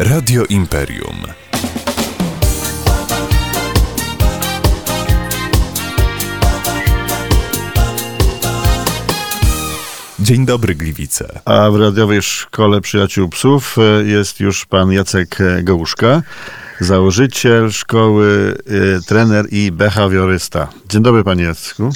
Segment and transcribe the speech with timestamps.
[0.00, 1.16] Radio Imperium.
[10.20, 11.40] Dzień dobry, Gliwice.
[11.44, 16.22] A w radiowej szkole przyjaciół psów e, jest już pan Jacek Gołuszka,
[16.80, 18.54] założyciel szkoły,
[18.98, 20.68] e, trener i behawiorysta.
[20.88, 21.90] Dzień dobry, panie Jacku.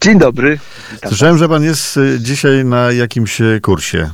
[0.00, 0.58] Dzień dobry.
[0.92, 4.10] Witam Słyszałem, że pan jest e, dzisiaj na jakimś kursie.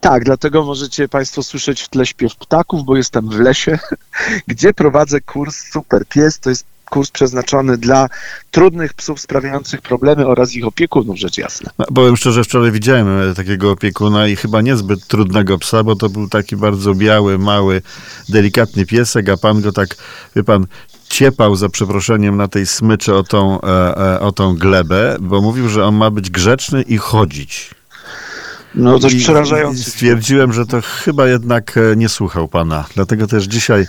[0.00, 3.78] Tak, dlatego możecie Państwo słyszeć w tle śpiew ptaków, bo jestem w lesie,
[4.48, 6.38] gdzie prowadzę kurs Super Pies.
[6.38, 8.08] To jest kurs przeznaczony dla
[8.50, 11.70] trudnych psów sprawiających problemy oraz ich opiekunów, rzecz jasna.
[11.78, 16.28] No, powiem szczerze, wczoraj widziałem takiego opiekuna i chyba niezbyt trudnego psa, bo to był
[16.28, 17.82] taki bardzo biały, mały,
[18.28, 19.96] delikatny piesek, a pan go tak,
[20.36, 20.66] wie pan,
[21.08, 25.68] ciepał za przeproszeniem na tej smyczy o tą, e, e, o tą glebę, bo mówił,
[25.68, 27.70] że on ma być grzeczny i chodzić.
[28.76, 29.90] No coś przerażające.
[29.90, 32.84] Stwierdziłem, że to chyba jednak nie słuchał pana.
[32.94, 33.86] Dlatego też dzisiaj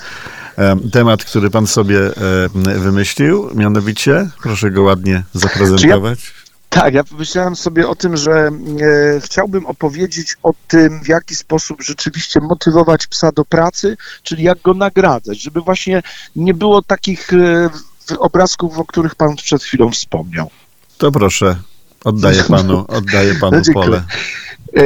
[0.91, 1.99] temat, który pan sobie
[2.55, 6.19] wymyślił, mianowicie, proszę go ładnie zaprezentować.
[6.19, 8.51] Ja, tak, ja pomyślałem sobie o tym, że e,
[9.21, 14.73] chciałbym opowiedzieć o tym, w jaki sposób rzeczywiście motywować psa do pracy, czyli jak go
[14.73, 16.03] nagradzać, żeby właśnie
[16.35, 17.69] nie było takich e,
[18.19, 20.49] obrazków, o których pan przed chwilą wspomniał.
[20.97, 21.55] To proszę,
[22.03, 24.03] oddaję panu, oddaję panu no, pole.
[24.75, 24.81] E,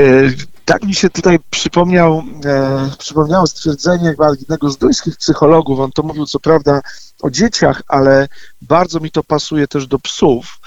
[0.66, 5.80] tak mi się tutaj przypomniał, e, przypomniało stwierdzenie jednego z duńskich psychologów.
[5.80, 6.82] On to mówił co prawda
[7.22, 8.28] o dzieciach, ale
[8.62, 10.60] bardzo mi to pasuje też do psów,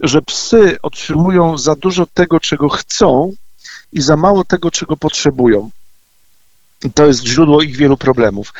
[0.00, 3.32] że psy otrzymują za dużo tego, czego chcą
[3.92, 5.70] i za mało tego, czego potrzebują.
[6.84, 8.52] I to jest źródło ich wielu problemów.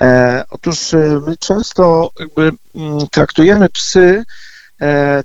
[0.00, 4.24] E, otóż e, my często jakby mm, traktujemy psy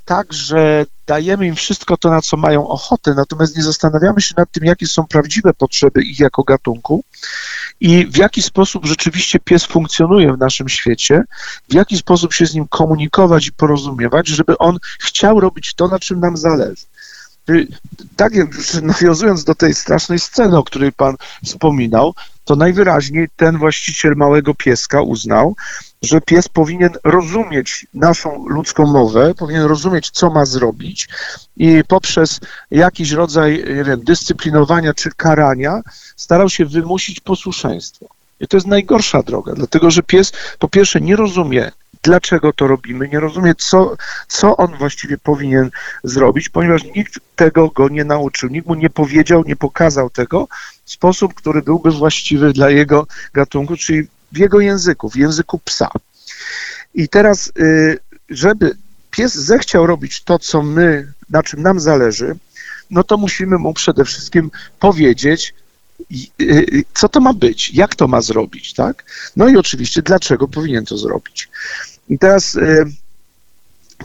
[0.06, 4.52] tak, że dajemy im wszystko to, na co mają ochotę, natomiast nie zastanawiamy się nad
[4.52, 7.04] tym, jakie są prawdziwe potrzeby ich jako gatunku
[7.80, 11.24] i w jaki sposób rzeczywiście pies funkcjonuje w naszym świecie,
[11.70, 16.00] w jaki sposób się z nim komunikować i porozumiewać, żeby on chciał robić to, na
[16.00, 16.86] czym nam zależy.
[18.16, 18.48] Tak jak
[18.82, 21.16] nawiązując do tej strasznej sceny, o której pan
[21.46, 22.14] wspominał,
[22.46, 25.56] to najwyraźniej ten właściciel małego pieska uznał,
[26.02, 31.10] że pies powinien rozumieć naszą ludzką mowę, powinien rozumieć, co ma zrobić
[31.58, 32.40] i poprzez
[32.72, 35.82] jakiś rodzaj nie wiem, dyscyplinowania czy karania
[36.16, 38.06] starał się wymusić posłuszeństwo.
[38.40, 41.72] I to jest najgorsza droga, dlatego że pies po pierwsze nie rozumie,
[42.04, 43.96] dlaczego to robimy, nie rozumie, co,
[44.28, 45.70] co on właściwie powinien
[46.04, 50.48] zrobić, ponieważ nikt tego go nie nauczył, nikt mu nie powiedział, nie pokazał tego
[50.86, 55.90] w sposób, który byłby właściwy dla jego gatunku, czyli w jego języku, w języku psa.
[56.94, 58.00] I teraz, y,
[58.30, 58.78] żeby
[59.12, 62.36] pies zechciał robić to, co my, na czym nam zależy,
[62.90, 65.54] no to musimy mu przede wszystkim powiedzieć,
[66.12, 69.04] y, y, co to ma być, jak to ma zrobić, tak?
[69.36, 71.50] No i oczywiście, dlaczego powinien to zrobić.
[72.10, 72.58] I teraz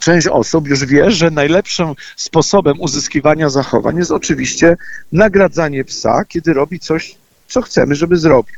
[0.00, 4.76] część osób już wie, że najlepszym sposobem uzyskiwania zachowań jest oczywiście
[5.12, 7.14] nagradzanie psa, kiedy robi coś,
[7.48, 8.56] co chcemy, żeby zrobił.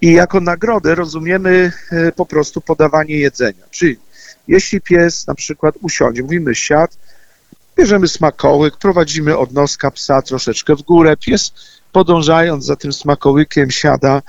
[0.00, 3.64] I jako nagrodę rozumiemy e, po prostu podawanie jedzenia.
[3.70, 3.96] Czyli
[4.48, 6.96] jeśli pies na przykład usiądzie, mówimy siad,
[7.76, 11.52] bierzemy smakołyk, prowadzimy od noska psa troszeczkę w górę, pies
[11.92, 14.22] podążając za tym smakołykiem siada,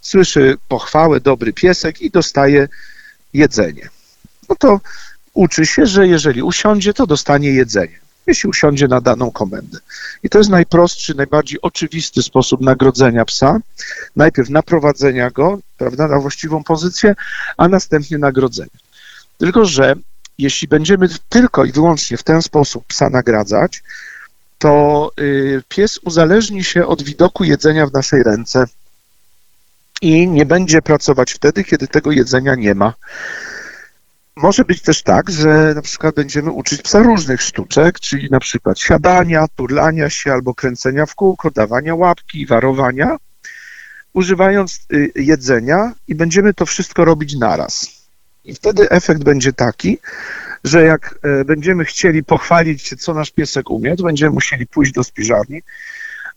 [0.00, 2.68] słyszy pochwałę, dobry piesek i dostaje
[3.32, 3.88] jedzenie.
[4.48, 4.80] No to
[5.34, 9.78] uczy się, że jeżeli usiądzie, to dostanie jedzenie jeśli usiądzie na daną komendę.
[10.22, 13.60] I to jest najprostszy, najbardziej oczywisty sposób nagrodzenia psa.
[14.16, 17.14] Najpierw naprowadzenia go, prawda, na właściwą pozycję,
[17.56, 18.78] a następnie nagrodzenia.
[19.38, 19.94] Tylko, że
[20.38, 23.82] jeśli będziemy tylko i wyłącznie w ten sposób psa nagradzać,
[24.58, 28.64] to y, pies uzależni się od widoku jedzenia w naszej ręce
[30.00, 32.94] i nie będzie pracować wtedy, kiedy tego jedzenia nie ma.
[34.36, 38.78] Może być też tak, że na przykład będziemy uczyć psa różnych sztuczek, czyli na przykład
[38.78, 43.16] siadania, turlania się albo kręcenia w kółko, dawania łapki, warowania,
[44.12, 48.00] używając y, jedzenia i będziemy to wszystko robić naraz.
[48.44, 49.98] I wtedy efekt będzie taki,
[50.64, 54.92] że jak e, będziemy chcieli pochwalić się, co nasz piesek umie, to będziemy musieli pójść
[54.92, 55.62] do spiżarni,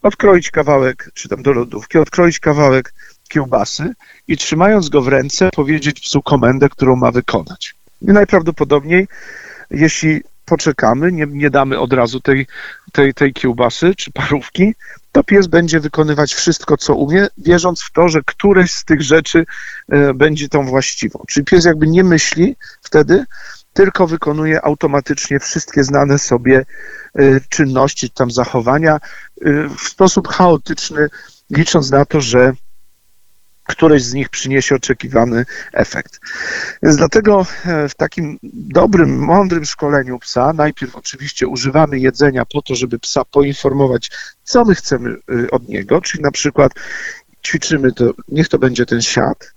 [0.02, 2.94] odkroić kawałek, czy tam do lodówki, odkroić kawałek
[3.34, 3.94] kiełbasy
[4.28, 7.76] i trzymając go w ręce powiedzieć psu komendę, którą ma wykonać.
[8.02, 9.08] I najprawdopodobniej,
[9.72, 12.48] jeśli poczekamy, nie, nie damy od razu tej,
[12.92, 14.76] tej, tej kiełbasy czy parówki,
[15.12, 19.46] to pies będzie wykonywać wszystko, co umie, wierząc w to, że któreś z tych rzeczy
[19.90, 21.24] e, będzie tą właściwą.
[21.28, 23.26] Czyli pies jakby nie myśli wtedy,
[23.74, 26.66] tylko wykonuje automatycznie wszystkie znane sobie
[27.16, 29.00] e, czynności, tam zachowania e,
[29.78, 31.10] w sposób chaotyczny,
[31.50, 32.54] licząc na to, że
[33.64, 36.20] któreś z nich przyniesie oczekiwany efekt.
[36.84, 42.76] Więc dlatego e, w takim dobrym, mądrym szkoleniu psa najpierw oczywiście używamy jedzenia po to,
[42.76, 44.12] żeby psa poinformować,
[44.44, 46.72] co my chcemy y, od niego, czyli na przykład
[47.48, 49.54] ćwiczymy to, niech to będzie ten siad,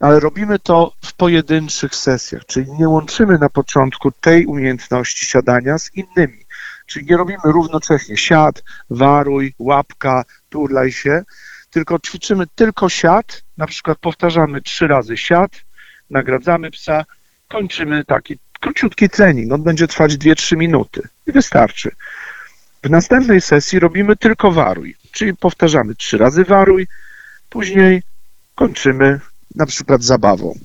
[0.00, 5.90] ale robimy to w pojedynczych sesjach, czyli nie łączymy na początku tej umiejętności siadania z
[5.94, 6.44] innymi.
[6.86, 11.24] Czyli nie robimy równocześnie siad, waruj, łapka, turlaj się,
[11.70, 15.50] tylko ćwiczymy tylko siad, na przykład powtarzamy trzy razy siad,
[16.10, 17.04] nagradzamy psa,
[17.48, 21.02] kończymy taki króciutki trening, on będzie trwać 2-3 minuty.
[21.26, 21.90] I wystarczy.
[22.82, 26.86] W następnej sesji robimy tylko waruj, czyli powtarzamy trzy razy waruj,
[27.50, 28.02] później
[28.54, 29.20] kończymy
[29.54, 30.58] na przykład zabawą.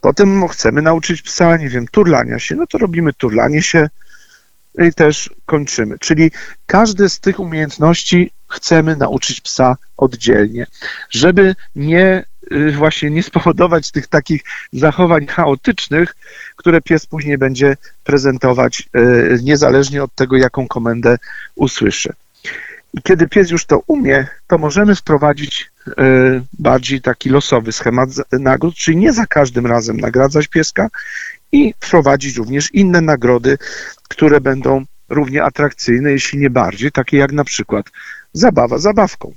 [0.00, 3.88] Potem chcemy nauczyć psa, nie wiem, turlania się, no to robimy turlanie się
[4.78, 5.98] i też kończymy.
[5.98, 6.30] Czyli
[6.66, 10.66] każde z tych umiejętności chcemy nauczyć psa oddzielnie,
[11.10, 16.16] żeby nie y, właśnie nie spowodować tych takich zachowań chaotycznych,
[16.56, 21.16] które pies później będzie prezentować y, niezależnie od tego, jaką komendę
[21.54, 22.12] usłyszy.
[22.94, 25.92] I kiedy pies już to umie, to możemy wprowadzić y,
[26.58, 30.88] bardziej taki losowy schemat nagród, czyli nie za każdym razem nagradzać pieska
[31.52, 33.58] i wprowadzić również inne nagrody,
[34.08, 37.86] które będą równie atrakcyjne, jeśli nie bardziej, takie jak na przykład
[38.36, 39.34] zabawa zabawką.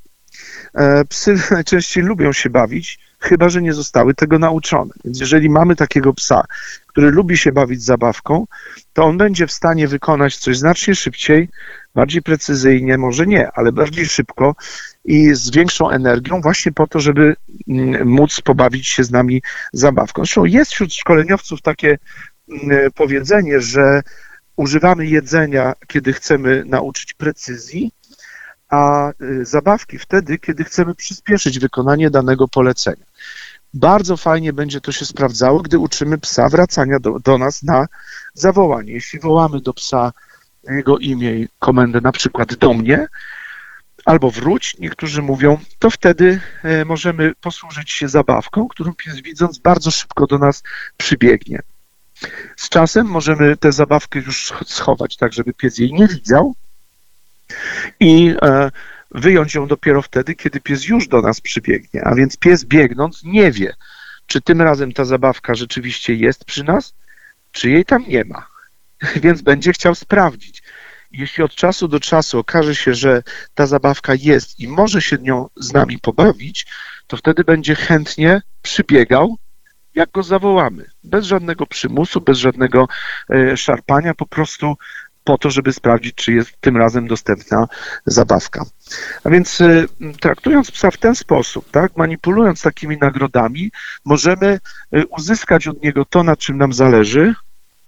[0.76, 4.94] E, psy najczęściej lubią się bawić, chyba że nie zostały tego nauczone.
[5.06, 6.46] Więc jeżeli mamy takiego psa,
[6.88, 8.46] który lubi się bawić zabawką,
[8.94, 11.50] to on będzie w stanie wykonać coś znacznie szybciej,
[11.96, 14.56] bardziej precyzyjnie, może nie, ale bardziej szybko
[15.06, 17.36] i z większą energią, właśnie po to, żeby
[17.68, 19.42] mm, móc pobawić się z nami
[19.74, 20.22] zabawką.
[20.22, 21.98] Zresztą jest wśród szkoleniowców takie
[22.50, 24.02] mm, powiedzenie, że
[24.56, 27.92] używamy jedzenia, kiedy chcemy nauczyć precyzji,
[28.70, 33.06] a y, zabawki wtedy, kiedy chcemy przyspieszyć wykonanie danego polecenia.
[33.74, 37.88] Bardzo fajnie będzie to się sprawdzało, gdy uczymy psa wracania do, do nas na
[38.34, 38.94] zawołanie.
[38.94, 40.14] Jeśli wołamy do psa
[40.64, 43.08] jego imię i komendę, na przykład do mnie,
[44.06, 49.92] albo wróć, niektórzy mówią, to wtedy e, możemy posłużyć się zabawką, którą pies widząc bardzo
[49.92, 50.64] szybko do nas
[50.98, 51.60] przybiegnie.
[52.58, 56.56] Z czasem możemy tę zabawkę już schować tak, żeby pies jej nie widział
[58.00, 58.72] i e,
[59.12, 62.04] wyjąć ją dopiero wtedy, kiedy pies już do nas przybiegnie.
[62.04, 63.74] A więc pies biegnąc nie wie,
[64.26, 66.94] czy tym razem ta zabawka rzeczywiście jest przy nas,
[67.52, 68.48] czy jej tam nie ma.
[69.24, 70.64] Więc będzie chciał sprawdzić.
[71.12, 73.24] Jeśli od czasu do czasu okaże się, że
[73.54, 76.66] ta zabawka jest i może się nią z nami pobawić,
[77.08, 79.38] to wtedy będzie chętnie przybiegał,
[79.96, 80.90] jak go zawołamy.
[81.04, 82.88] Bez żadnego przymusu, bez żadnego
[83.30, 84.76] e, szarpania, po prostu
[85.30, 87.68] po to, żeby sprawdzić, czy jest tym razem dostępna
[88.06, 88.66] zabawka.
[89.24, 89.88] A więc y,
[90.22, 93.72] traktując psa w ten sposób, tak, manipulując takimi nagrodami,
[94.06, 94.60] możemy
[94.96, 97.36] y, uzyskać od niego to, na czym nam zależy,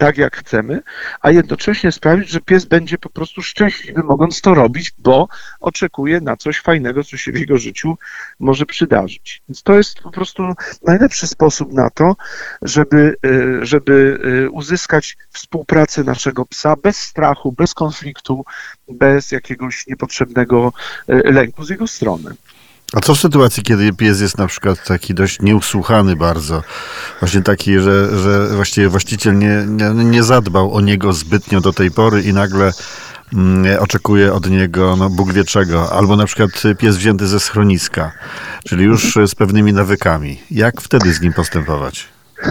[0.02, 0.82] tak jak chcemy,
[1.22, 5.28] a jednocześnie sprawić, że pies będzie po prostu szczęśliwy, mogąc to robić, bo
[5.60, 7.98] oczekuje na coś fajnego, co się w jego życiu
[8.40, 9.42] może przydarzyć.
[9.50, 10.44] Więc to jest po prostu
[10.84, 12.16] najlepszy sposób na to,
[12.62, 18.46] żeby, y, żeby y, uzyskać współpracę naszego psa bez strachu, bez konfliktu,
[18.88, 20.74] bez jakiegoś niepotrzebnego
[21.10, 22.36] y, lęku z jego strony.
[22.94, 26.64] A co w sytuacji, kiedy pies jest na przykład taki dość nieusłuchany bardzo,
[27.22, 31.92] właśnie taki, że, że właściwie właściciel nie, nie, nie zadbał o niego zbytnio do tej
[31.92, 32.72] pory i nagle
[33.34, 38.12] mm, oczekuje od niego no, Bóg wie czego, albo na przykład pies wzięty ze schroniska,
[38.68, 40.40] czyli już z pewnymi nawykami.
[40.52, 42.08] Jak wtedy z nim postępować?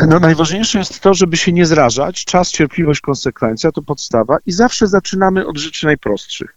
[0.08, 2.24] No najważniejsze jest to, żeby się nie zrażać.
[2.24, 6.56] Czas, cierpliwość, konsekwencja to podstawa i zawsze zaczynamy od rzeczy najprostszych.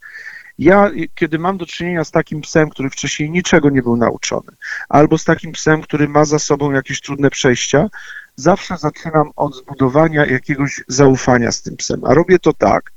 [0.60, 4.52] Ja, kiedy mam do czynienia z takim psem, który wcześniej niczego nie był nauczony,
[4.90, 7.90] albo z takim psem, który ma za sobą jakieś trudne przejścia,
[8.36, 12.02] zawsze zaczynam od zbudowania jakiegoś zaufania z tym psem.
[12.06, 12.92] A robię to tak,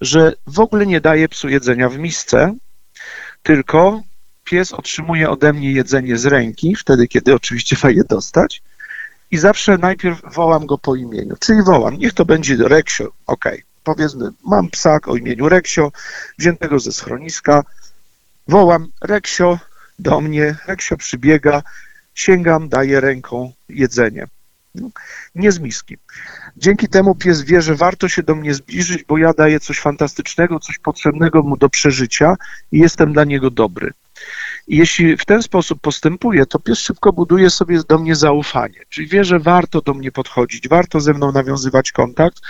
[0.00, 2.54] że w ogóle nie daję psu jedzenia w misce,
[3.42, 4.02] tylko
[4.44, 8.62] pies otrzymuje ode mnie jedzenie z ręki, wtedy, kiedy oczywiście ma je dostać,
[9.30, 13.44] i zawsze najpierw wołam go po imieniu, czyli wołam, niech to będzie Reksio, ok,
[13.84, 15.92] powiedzmy, mam psa o imieniu Reksio,
[16.38, 17.64] wziętego ze schroniska,
[18.48, 19.58] wołam Reksio
[19.98, 21.62] do mnie, Reksio przybiega,
[22.14, 24.26] sięgam, daję ręką jedzenie.
[24.74, 24.88] No,
[25.34, 25.96] nie z miski.
[26.56, 30.60] Dzięki temu pies wie, że warto się do mnie zbliżyć, bo ja daję coś fantastycznego,
[30.60, 32.36] coś potrzebnego mu do przeżycia
[32.72, 33.92] i jestem dla niego dobry.
[34.68, 39.06] I jeśli w ten sposób postępuję, to pies szybko buduje sobie do mnie zaufanie, czyli
[39.06, 42.40] wie, że warto do mnie podchodzić, warto ze mną nawiązywać kontakt,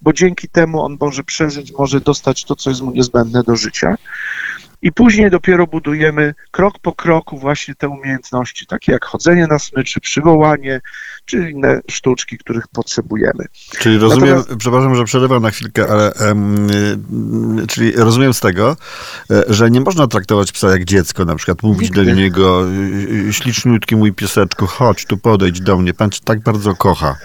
[0.00, 3.96] bo dzięki temu on może przeżyć, może dostać to, co jest mu niezbędne do życia.
[4.82, 10.00] I później dopiero budujemy krok po kroku właśnie te umiejętności, takie jak chodzenie na smyczy,
[10.00, 10.80] przywołanie,
[11.24, 13.44] czy inne sztuczki, których potrzebujemy.
[13.78, 18.76] Czyli rozumiem, Natomiast- przepraszam, że przerywam na chwilkę, ale y, czyli rozumiem z tego,
[19.30, 22.16] e, że nie można traktować psa jak dziecko, na przykład mówić do Nigdy.
[22.16, 26.74] niego y, y, śliczniutki mój pieseczku, chodź tu podejdź do mnie, pan cię tak bardzo
[26.76, 27.16] kocha.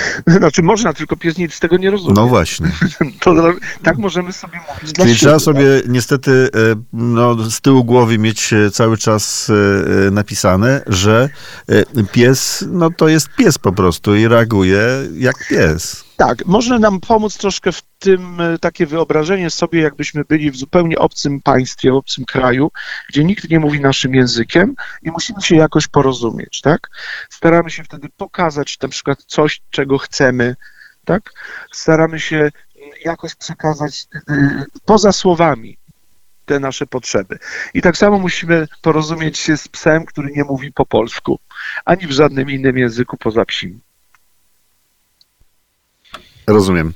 [0.38, 2.14] Znaczy można, tylko pies nic z tego nie rozumie.
[2.14, 2.66] No właśnie.
[3.20, 3.34] To,
[3.82, 6.58] tak możemy sobie mówić Czyli trzeba sobie niestety e,
[6.92, 9.50] no, z tyłu głowy mieć e, cały czas
[10.06, 11.28] e, napisane, że
[12.12, 14.82] pies, no to jest pies po prostu i reaguje
[15.18, 16.04] jak pies.
[16.16, 20.98] Tak, może nam pomóc troszkę w tym e, takie wyobrażenie sobie, jakbyśmy byli w zupełnie
[20.98, 22.70] obcym państwie, w obcym kraju,
[23.08, 26.90] gdzie nikt nie mówi naszym językiem i musimy się jakoś porozumieć, tak?
[27.30, 30.56] Staramy się wtedy pokazać na przykład coś, czego chcemy,
[31.04, 31.32] tak?
[31.72, 32.50] Staramy się
[33.04, 35.78] jakoś przekazać e, poza słowami
[36.44, 37.38] te nasze potrzeby.
[37.74, 41.38] I tak samo musimy porozumieć się z psem, który nie mówi po polsku,
[41.84, 43.80] ani w żadnym innym języku poza psim.
[46.46, 46.92] Rozumiem.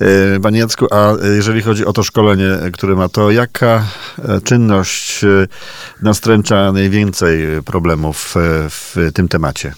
[0.00, 3.84] E, Panie Jacku, a jeżeli chodzi o to szkolenie, które ma, to jaka
[4.18, 5.28] e, czynność e,
[6.02, 8.34] nastręcza najwięcej problemów
[8.70, 9.74] w tym temacie?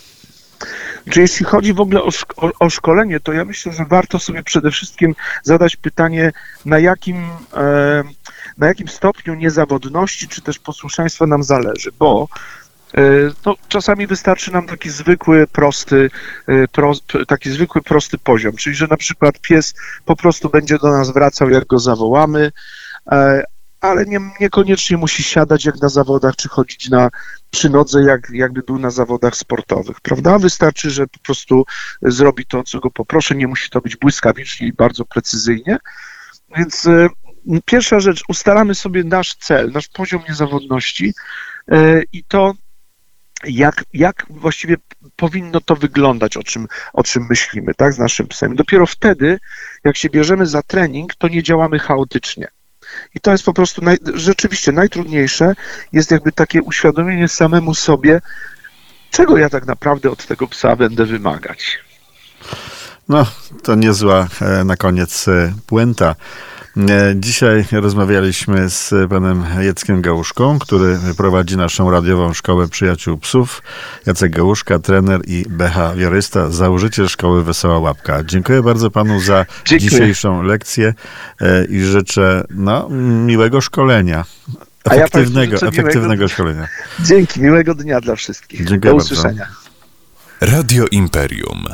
[1.10, 4.42] Czy jeśli chodzi w ogóle o, szk- o, szkolenie, to ja myślę, że warto sobie
[4.42, 6.32] przede wszystkim zadać pytanie,
[6.64, 7.26] na jakim,
[8.58, 12.28] na jakim stopniu niezawodności czy też posłuszeństwa nam zależy, bo
[13.46, 16.10] no, czasami wystarczy nam taki zwykły, prosty,
[16.46, 19.74] e, pros, p- taki zwykły, prosty poziom, czyli że na przykład pies
[20.04, 22.52] po prostu będzie do nas wracał, jak go zawołamy,
[23.12, 23.42] e,
[23.80, 27.08] ale nie, niekoniecznie musi siadać jak na zawodach, czy chodzić na
[27.50, 30.38] przy nodze, jak, jakby był na zawodach sportowych, prawda?
[30.38, 31.64] Wystarczy, że po prostu
[32.02, 35.78] zrobi to, co go poproszę, nie musi to być błyskawicznie i bardzo precyzyjnie.
[36.56, 37.08] Więc e,
[37.64, 41.14] pierwsza rzecz, ustalamy sobie nasz cel, nasz poziom niezawodności
[41.68, 42.54] e, i to,
[43.44, 44.76] jak, jak właściwie
[45.16, 48.56] powinno to wyglądać, o czym, o czym myślimy, tak, z naszym psem.
[48.56, 49.38] Dopiero wtedy,
[49.84, 52.48] jak się bierzemy za trening, to nie działamy chaotycznie.
[53.14, 55.54] I to jest po prostu naj, rzeczywiście najtrudniejsze,
[55.92, 58.20] jest jakby takie uświadomienie samemu sobie,
[59.10, 61.78] czego ja tak naprawdę od tego psa będę wymagać.
[63.08, 63.26] No,
[63.62, 66.14] to niezła e, na koniec e, puenta.
[66.76, 73.62] E, Dzisiaj rozmawialiśmy z panem Jackiem Gałuszką, który prowadzi naszą radiową szkołę przyjaciół psów.
[74.06, 78.24] Jacek Gałuszka, trener i behawiorysta, założyciel szkoły Wesoła Łapka.
[78.24, 79.90] Dziękuję bardzo panu za Dziękuję.
[79.90, 80.94] dzisiejszą lekcję
[81.40, 82.88] e, i życzę no,
[83.26, 84.24] miłego szkolenia.
[84.84, 86.68] A ja Efektywnego, efektywnego miłego- szkolenia.
[87.00, 88.58] Dzięki, miłego dnia dla wszystkich.
[88.58, 89.12] Dziękuję Do bardzo.
[89.14, 89.46] usłyszenia.
[90.40, 91.64] Radio Imperium.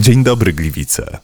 [0.00, 1.18] Dzień dobry, Gliwice.